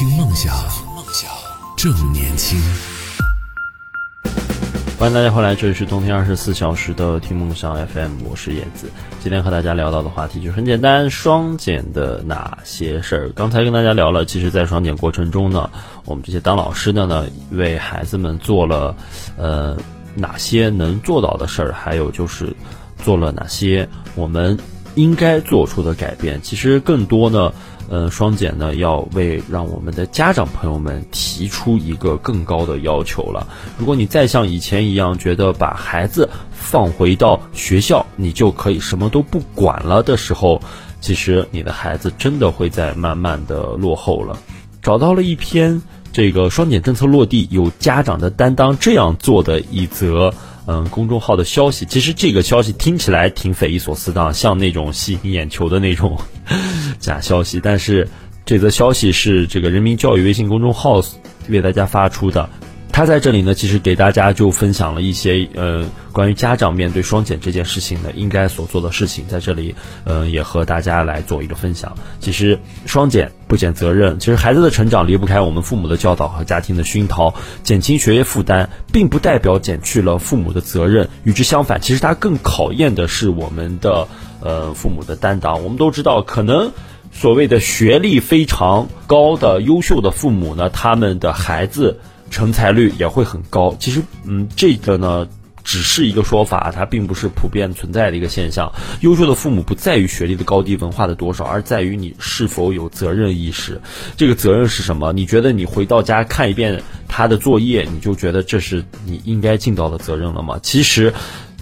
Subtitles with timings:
[0.00, 0.56] 听梦想，
[0.96, 1.30] 梦想
[1.76, 2.58] 正年轻。
[4.98, 8.90] 欢迎大家回来，这里是冬天二十四小时的听梦想 FM，我是叶子。
[9.22, 13.28] 今天和大家聊到的话题就很简单，双减的哪些事儿？
[13.34, 15.68] 刚才跟大家聊了，其实，在双减过程中呢，
[16.06, 18.96] 我们这些当老师的呢，为孩子们做了
[19.36, 19.76] 呃
[20.14, 22.50] 哪些能做到的事儿，还有就是
[23.04, 24.58] 做了哪些我们
[24.94, 26.40] 应该做出的改变。
[26.40, 27.52] 其实更多呢。
[27.90, 33.44] 呃，双减呢，要为让我们的家长朋友们提出一个更高的要求了。
[33.76, 40.62] 如果你再像以前一样，觉得把孩子放回到学校，你就可以什么都不管了的时候，
[41.00, 44.38] 其实你的孩子真的会在慢慢的落后了。
[44.80, 50.32] 找到了一篇这个双减政策落地有家长的担当这样做的一则。
[50.66, 56.18] 嗯，公众号的消息，其实这个消息听起来挺匪夷所思的，像那种吸引眼球的那种
[57.00, 57.60] 假消息。
[57.62, 58.06] 但是
[58.44, 61.02] 这则消息是这个人民教育微信公众号
[61.48, 62.48] 为大家发出的。
[63.00, 71.94] 他在这里呢，其实给大家就分享了一些呃关于家长面对双减这件事情呢应该所做的事情，在这里呃也和大家来做一个分享。
[72.20, 84.08] 其实双减不减责任，其实孩子的成长离不开我们父母的教导和家庭的熏陶，减轻学业负担，并不代表减去了父母的责任，与之相反，其实它更考验的是我们的
[84.42, 85.64] 呃父母的担当。
[85.64, 86.70] 我们都知道，可能
[87.12, 91.98] 所谓的学历非常高的优秀的父母呢，他们的孩子。
[92.30, 93.76] 成才率也会很高。
[93.78, 95.28] 其实，嗯，这个呢，
[95.62, 98.72] 只是一个说法，它并不是普遍存在的一个现象。
[99.00, 103.80] 优秀的父母不在于学历的高低、文化的多少，而在于你是否有责任意识。
[104.16, 105.12] 这个责任是什么？
[105.12, 110.58] 你觉得你回到家看一遍他的作业，你就觉得这是你应该尽到的责任了吗？
[110.62, 111.12] 其实，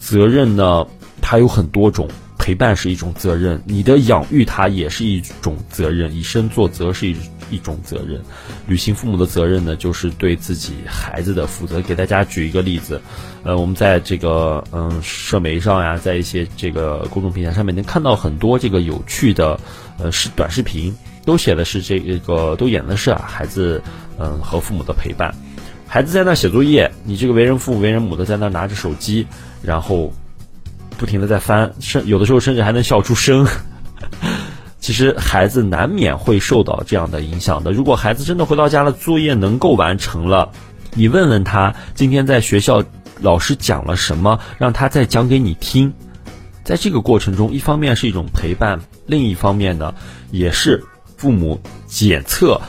[0.00, 0.86] 责任呢，
[1.20, 2.08] 它有很多种。
[2.36, 7.16] 陪伴是一种责任，你的养育他也是一种责任，以身作则是一
[7.54, 8.20] 一种责任。
[8.66, 11.80] 履行父母的责任呢，就是对自己孩子的负责。
[11.80, 13.00] 给大家举一个例子，
[13.44, 19.58] 呃，我们在这个嗯社媒上呀，在一些这个公众平台上面能看到很多这个有趣的
[19.98, 23.82] 呃视短视频，都写的是这个都演的是啊孩子
[24.18, 25.34] 嗯和父母的陪伴，
[25.86, 29.26] 孩子在那写作业，你这个为人父为人母的在那拿着手机，
[29.62, 30.12] 然后。
[30.96, 33.44] 不停的在翻，甚有的时候甚至还能笑出声。
[34.84, 37.72] 其实孩子难免会受到这样的影响的。
[37.72, 40.50] 如果孩子真的回到家了，作业能够完成了，
[40.92, 42.84] 你问问他今天在学校
[43.22, 45.90] 老师讲了什么，让他再讲给你听。
[46.64, 49.94] 在这个过程中，一方面是一种陪伴，另一方面呢，
[50.30, 50.84] 也是
[51.16, 52.60] 父母检测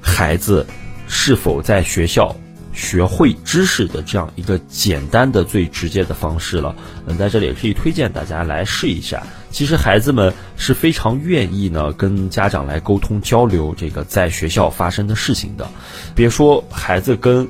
[0.00, 0.64] 孩子
[1.08, 2.36] 是否在学校。
[2.74, 6.74] 学会知识的这样一个简单的、最直接的方式了。
[7.06, 9.22] 嗯，在这里也可以推荐大家来试一下。
[9.50, 15.66] 其实孩子们是非常愿意呢跟家长来沟通交流这个在学校发生的事情的。
[16.14, 17.48] 别说孩子跟。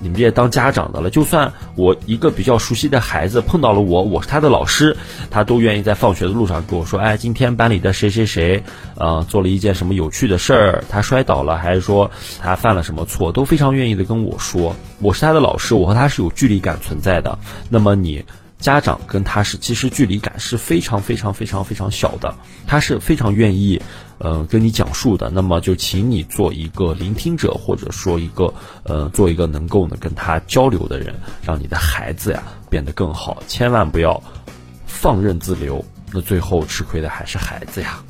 [0.00, 4.96] 你们这些当家长的了，就算我一个比较熟悉的孩子碰到了我，我是他的老师，
[5.30, 8.62] 他都愿意在放学的路上跟我说：“哎，今天班里的谁谁谁，
[8.96, 12.10] 呃，做了一件什么有趣的事儿，他摔倒了，还是说
[12.40, 14.76] 他犯了什么错，都非常愿意的跟我说。
[15.00, 17.38] 我是他的老师，我和他是有距离感存在的。
[17.68, 18.24] 那么你。”
[18.58, 22.34] 家长跟他是其实距离感是非常非常非常非常小的，
[22.66, 23.80] 他是非常愿意，
[24.18, 25.30] 呃，跟你讲述的。
[25.30, 28.52] 那么就请你做一个聆听者，或者说一个
[28.82, 33.42] 呃，做一个能够呢跟他交流的人，让你的孩子呀变得更好。
[33.46, 34.22] 千万不要
[34.86, 38.02] 放任自流，那最后吃亏的还是孩子呀。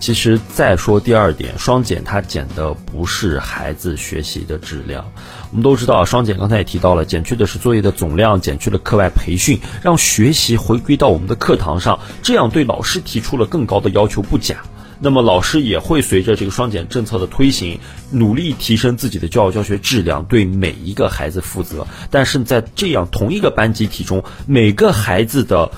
[0.00, 5.04] 其实再说第二点，双减它减的不是孩子学习的质量。
[5.50, 14.62] 我们都知道，双减刚才也提到了，减去的是作业的总量，减去了课外培训，让学习回归到我们的课堂上，这样对老师提出了更高的要求，不假。
[15.00, 17.80] 那么老师也会随着这个双减政策的推行，
[18.10, 21.86] 努力提升自己的教育教学质量，对每一个孩子负责。
[22.10, 25.70] 但是在这样同一个班集体中，每个孩子的。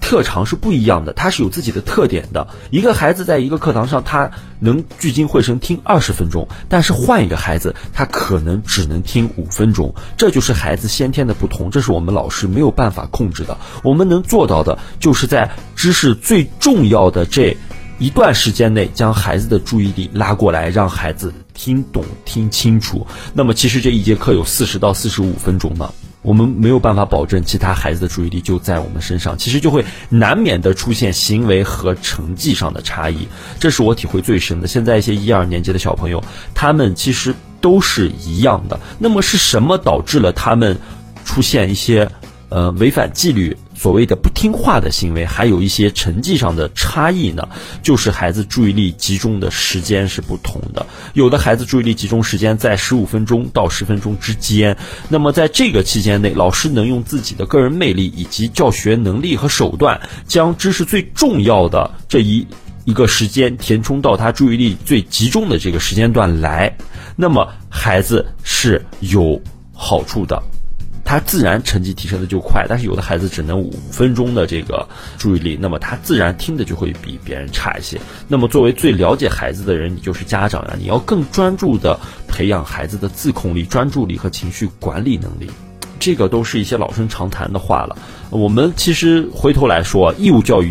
[0.00, 2.48] 特长是不一样的，他是有自己的特点的。
[2.70, 9.94] 一个孩子在一个课堂上，他能聚精会神听二十分钟，但是换一个孩子，他可能只能听五分钟。
[10.16, 13.58] 这就是孩子先天的不同，这是我们老师没有办法控制的。
[13.82, 17.54] 我们能做到的，就是在知识最重要的这
[17.98, 23.04] 一段时间内，将孩子的注意力拉过来，让孩子听懂、听清楚。
[23.34, 25.92] 那么，其实这一节课有四十到四十五分钟呢。
[26.22, 33.26] 我们没有办法保证其他孩子的注意力就在我们身上，其实就会难免的出现行为和成绩上的差异，
[33.58, 34.66] 这是我体会最深的。
[34.66, 36.22] 现在一些一二年级的小朋友，
[36.54, 38.78] 他们其实都是一样的。
[38.98, 40.76] 那么是什么导致了他们
[41.24, 42.10] 出现一些
[42.48, 47.48] 呃违反纪律、所谓的不听话的行为，还有一些成绩上的差异呢，
[47.80, 50.84] 就是孩子注意力集中的时间是不同的。
[51.14, 54.76] 有的孩子注意力集中时间在十五分钟到十分钟之间，
[55.08, 62.44] 那么在这个期间内，老师能用自己的个人魅力以及教学能力和手段，将知识最重要的这一
[62.84, 66.76] 一个时间填充到他注意力最集中的这个时间段来，
[67.14, 69.40] 那么孩子是有
[69.72, 70.42] 好处的。
[71.08, 77.98] 他自然成绩提升的就快，但是有的孩子只能五分钟的这个注意力，那么他自然听的就会比别人差一些。
[78.28, 85.50] 那么作为最了解孩子的人，你就是家长呀，你要更专注的培养孩子的自控力、专注力和情绪管理能力。
[85.98, 87.96] 这个都是一些老生常谈的话了。
[88.28, 90.70] 我们其实回头来说，义务教育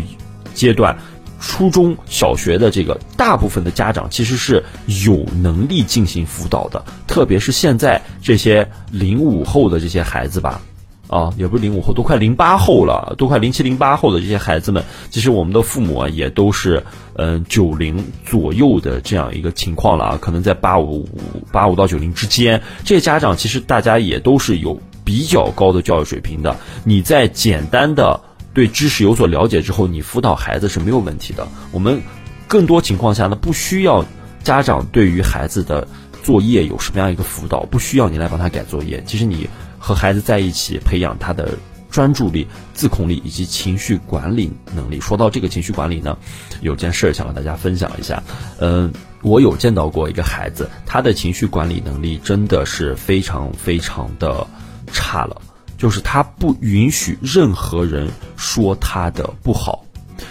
[0.54, 0.96] 阶段。
[1.40, 4.62] 初中小学的这个大部分的家长其实是
[5.04, 10.60] 有能力进行辅导的，特别是现在这些零五后的这些孩子吧，
[11.06, 16.82] 啊，也不是零五后，都快零八后了，都快零七零八后的这些孩子们，其实我们的父母啊也都是
[17.14, 21.08] 嗯九零左右的这样一个情况了啊，可能在八五
[21.52, 28.20] 八五到九零之间，这些家长其实大家也都是有比较高的教育水平的，你在简单的。
[28.54, 31.46] 对知识有所了解之后，你辅导孩子是没有问题的。
[31.70, 32.02] 我们
[32.46, 34.04] 更多情况下呢，不需要
[34.42, 35.86] 家长对于孩子的
[36.22, 39.02] 作业有什么样一个辅导，不需要你来帮他改作业。
[39.06, 39.48] 其实你
[39.78, 41.56] 和孩子在一起，培养他的
[41.90, 45.00] 专注力、自控力以及情绪管理能力。
[45.00, 46.18] 说到这个情绪管理呢，
[46.60, 48.22] 有件事想和大家分享一下。
[48.58, 48.92] 嗯，
[49.22, 54.46] 我有见到过一个孩子，他的情绪管理能力真的是非常非常的
[54.92, 55.40] 差了。
[55.78, 59.84] 就是他不允许任何人说他的不好，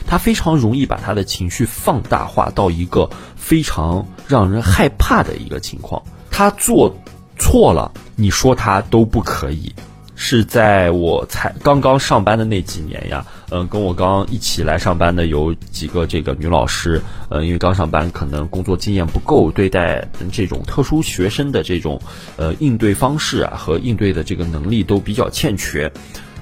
[0.06, 6.04] 他非常容易把他的情绪放大化到一个非常让人害怕的一个情况。
[6.30, 6.96] 他做
[7.40, 9.74] 错了，你说他都不可以。
[10.20, 17.00] 是在我才刚刚上班的那几年呀，嗯，跟我刚一起来上班的有几个这个女老师，
[17.30, 22.02] 呃，因为刚上班可能工作经验不够，对待这种特殊学生的这种
[22.36, 25.92] 呃应对方式啊和应对的这个能力都比较欠缺，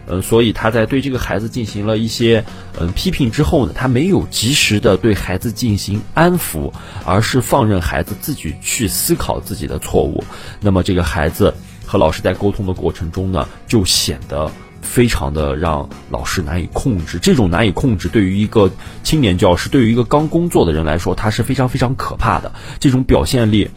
[0.07, 2.45] 嗯，所以他在对这个孩子进行了一些
[2.79, 6.71] 嗯批评之后呢，他没有及时的对孩子进行安抚，
[7.03, 10.23] 而是放任孩子自己去思考自己的错误，
[10.61, 11.53] 那么这个孩子。
[11.95, 14.51] 和老师在沟通的过程中呢，就显得
[14.81, 17.17] 非常的让老师难以控制。
[17.17, 18.69] 这种难以控制，对于一个
[19.01, 22.51] 青年教师，对于一个刚工作的人来说，他是非常非常可怕的。
[22.81, 23.69] 这种表现力，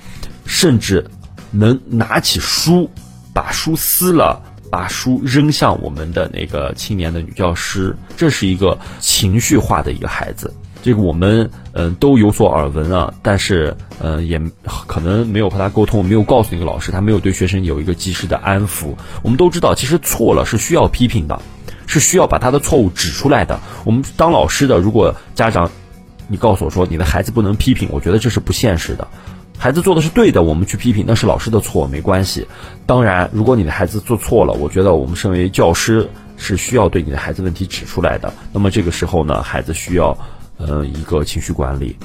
[0.44, 1.09] 甚至
[1.53, 2.91] 能拿起书，
[3.32, 7.97] 把书撕了，把书扔向我们的那个青年的女教师。
[8.17, 10.53] 这是一个情绪化的一个孩子。
[10.81, 14.41] 这个我们嗯都有所耳闻啊，但是呃也
[14.87, 18.95] 可能没有和他沟通，没有告诉那个老师，他没有对学生有一个及时的安抚。
[19.23, 21.41] 我们都知道，其实错了是需要批评的，
[21.87, 23.59] 是需要把他的错误指出来的。
[23.85, 25.71] 我们当老师的，如果家长
[26.29, 29.07] 你告诉我说你的孩子不能批评，我觉得这是不现实的。
[29.59, 32.47] 孩子做的是对的，我们去批评那是老师的错，没关系。
[32.87, 38.33] 当然，如果你的孩子做错了，我觉得我们身为教师是需要对你的孩子问题指出来的。
[38.53, 40.17] 那么这个时候呢，孩子需要。
[40.59, 41.97] 呃，一个情绪管理，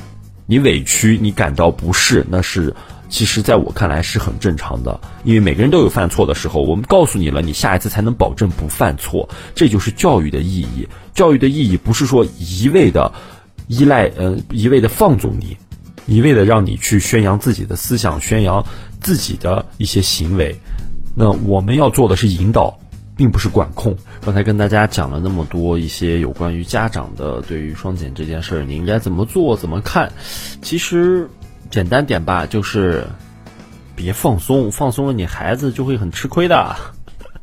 [0.45, 2.73] 你委屈，你感到不适，那是
[3.09, 6.61] 其实在我看来是很正常的，因为每个人都有犯错的时候。
[6.63, 10.87] 我们告诉你了，你下一次才能保证不犯错，这就是教育的意义。
[11.13, 13.11] 教育的意义不是说一味的
[13.67, 15.57] 依赖，呃，一味的放纵你，
[16.05, 18.65] 一味的让你去宣扬自己的思想，宣扬
[19.01, 20.55] 自己的一些行为。
[21.15, 22.79] 那我们要做的是引导。
[23.15, 23.95] 并不是管控。
[24.21, 30.11] 刚才跟大家讲了那么多一些有关于家长的对于双减这件事儿，你应该怎么做、怎么看？
[30.61, 31.29] 其实
[31.69, 33.05] 简单点吧，就是
[33.95, 36.75] 别放松，放松了你孩子就会很吃亏的。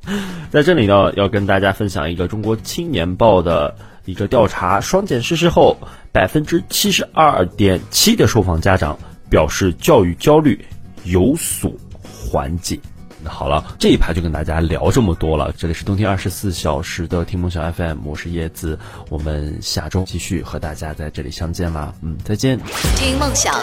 [0.50, 3.74] 在这里呢，要跟大家分享一个中国青年报的
[4.06, 5.76] 一个调查：双减实施后，
[6.10, 8.98] 百分之七十二点七的受访家长
[9.28, 10.64] 表示教育焦虑
[11.04, 11.70] 有所
[12.02, 12.80] 缓解。
[13.22, 15.52] 那好了，这一排就跟大家聊这么多了。
[15.56, 21.92] 这里是冬天二十四小时的听梦想 FM，我是叶子，我们下周继续和大家在这里相见啦。
[22.02, 22.58] 嗯，再见。
[22.96, 23.54] 听梦想，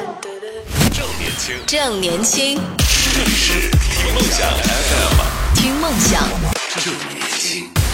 [0.94, 2.60] 正年轻，正年轻，
[3.16, 6.24] 这里是听梦想 FM，听梦想，
[6.78, 7.87] 这里。